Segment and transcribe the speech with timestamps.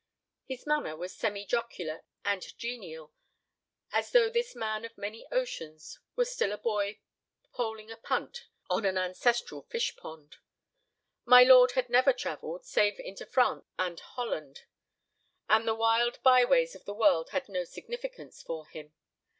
[0.47, 3.13] His manner was semijocular and genial,
[3.91, 6.99] as though this man of many oceans were still a boy
[7.53, 10.37] poling a punt on an ancestral fish pond.
[11.23, 14.61] My lord had never travelled, save into France and Holland,
[15.47, 18.95] and the wild by ways of the world had no significance for him.